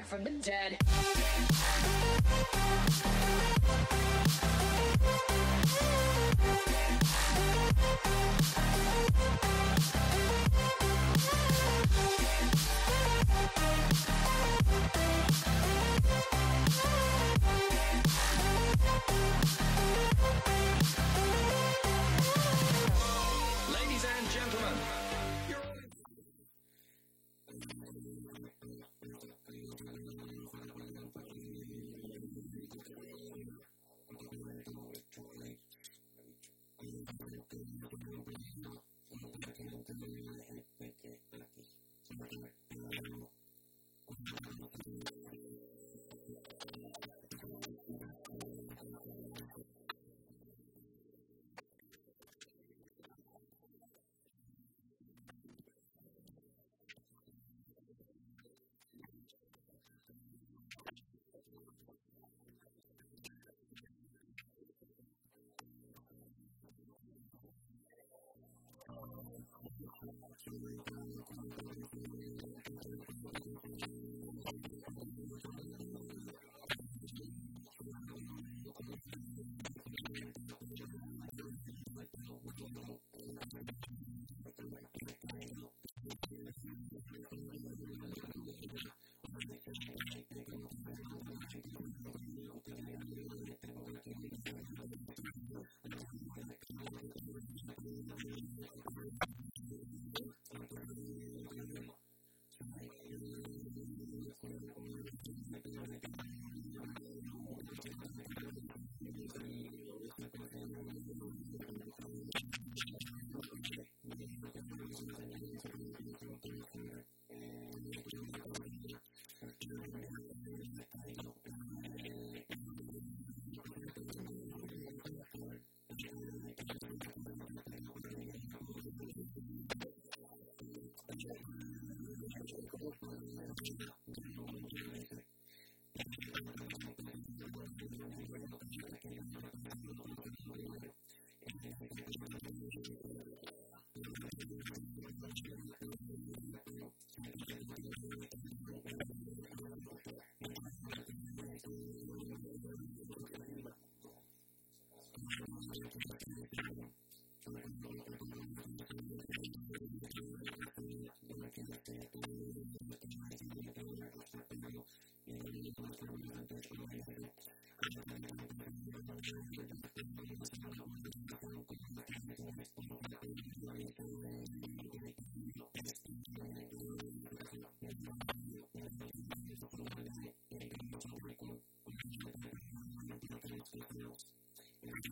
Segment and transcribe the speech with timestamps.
[0.00, 0.78] back from the dead.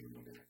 [0.00, 0.49] Amen.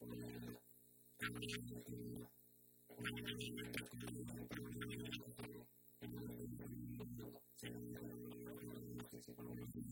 [0.00, 0.14] Thank
[9.76, 9.89] you.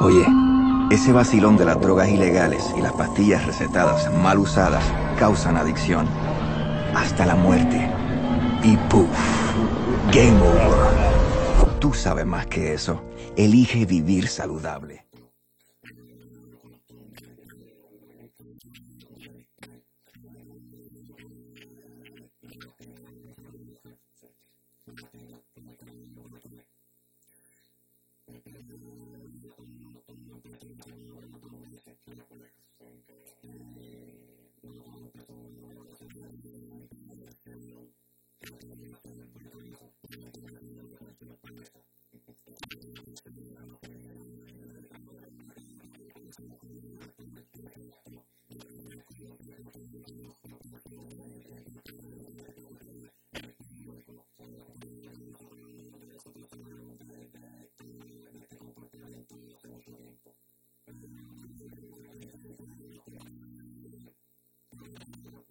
[0.00, 0.26] Oye,
[0.90, 4.82] ese vacilón de las drogas ilegales y las pastillas recetadas mal usadas
[5.18, 6.08] causan adicción.
[6.94, 7.86] Hasta la muerte.
[8.64, 9.08] Y puff,
[10.10, 11.78] game over.
[11.80, 13.02] Tú sabes más que eso.
[13.36, 15.09] Elige vivir saludable.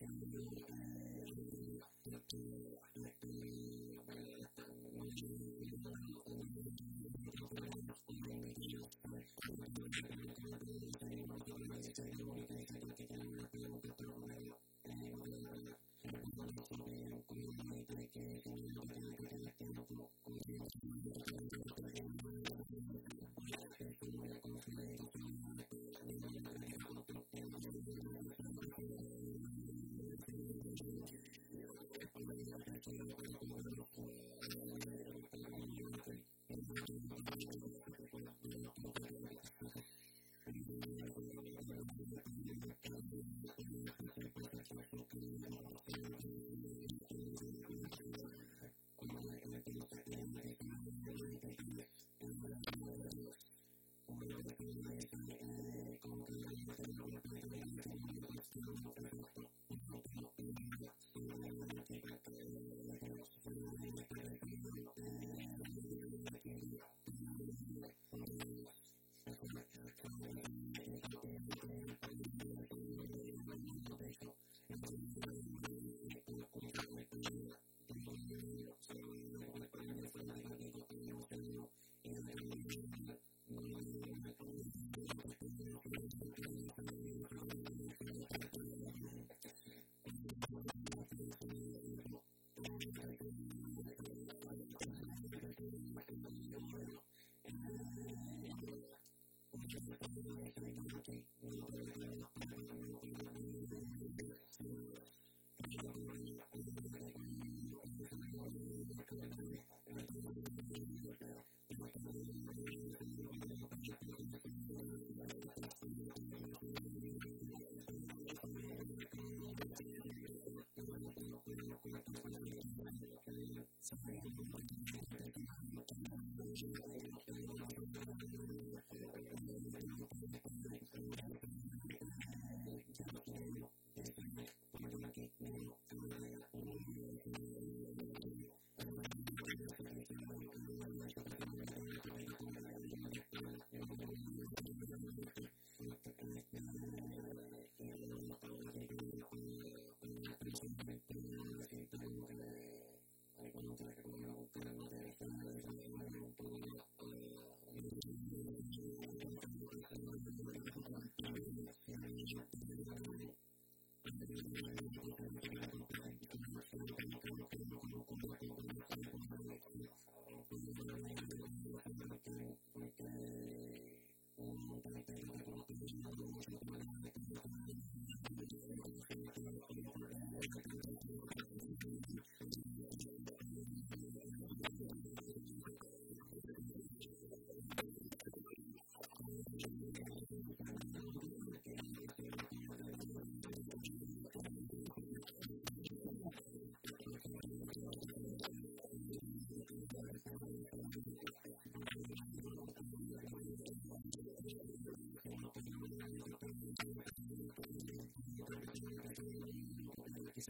[0.00, 0.77] in the middle of the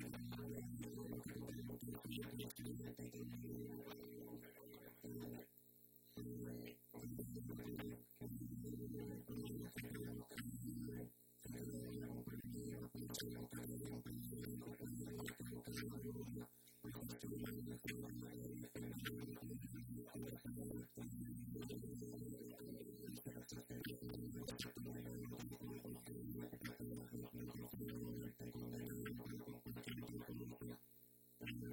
[0.01, 0.47] Thank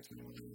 [0.08, 0.55] Thank you.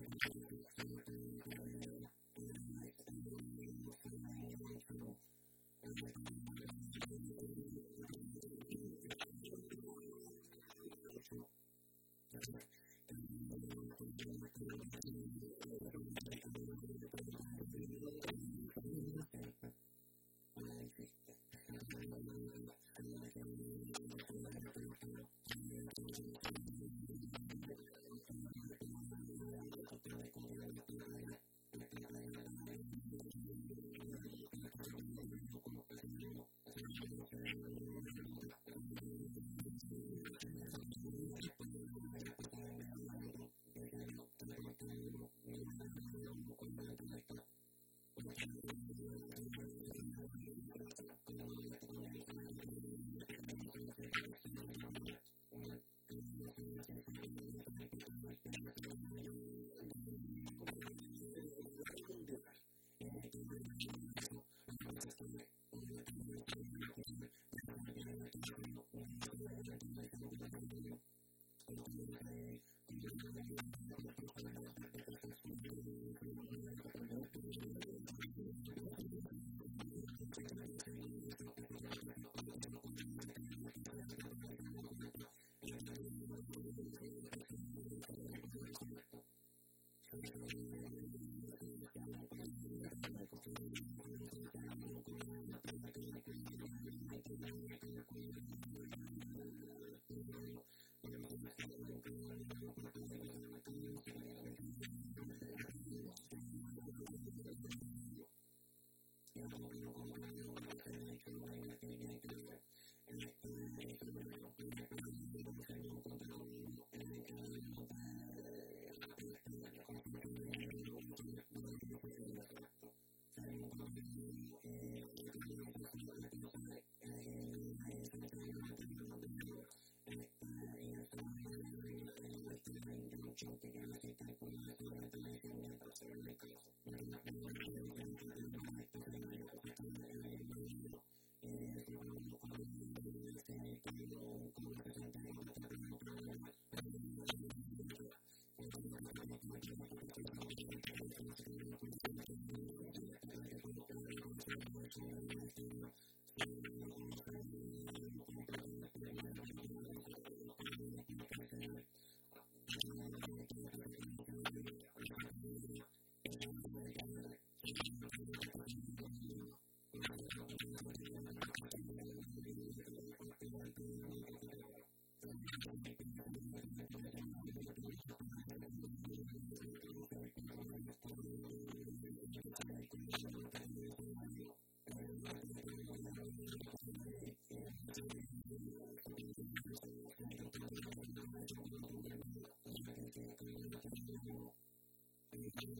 [195.61, 195.77] Thank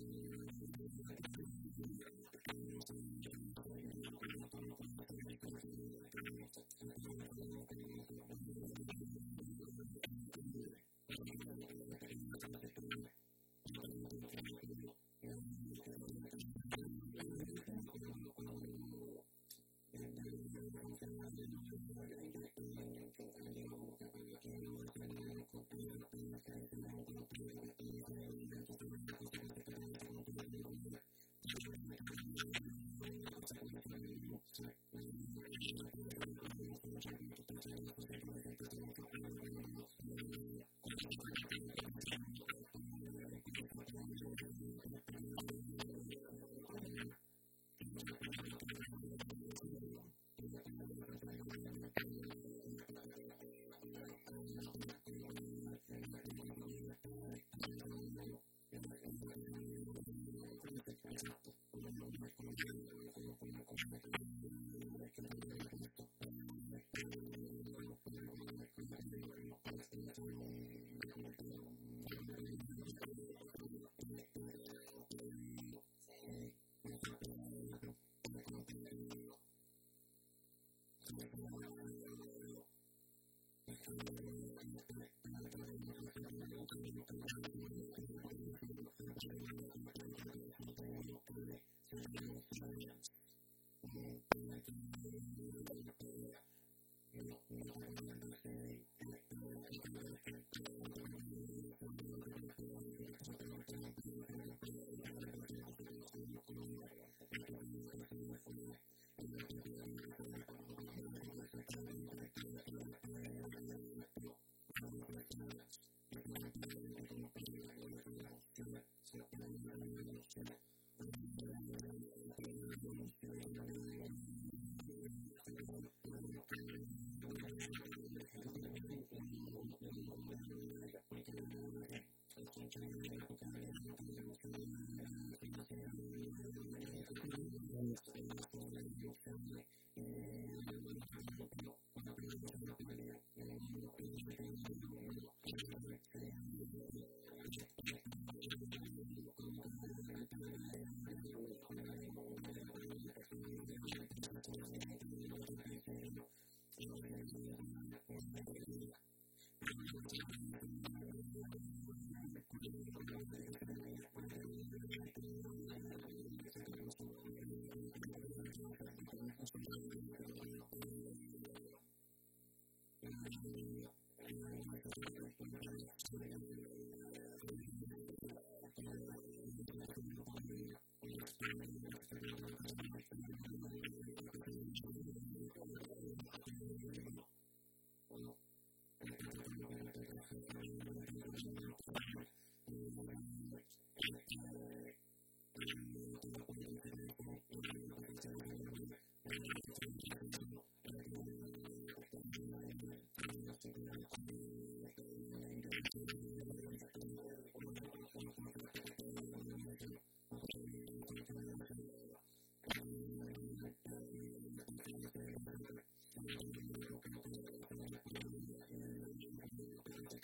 [0.00, 0.41] you.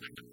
[0.01, 0.28] something.